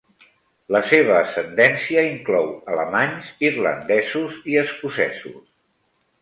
La 0.75 0.79
seva 0.91 1.17
ascendència 1.17 2.05
inclou 2.11 2.49
alemanys, 2.77 3.29
irlandesos 3.51 4.41
i 4.55 4.59
escocesos. 4.63 5.39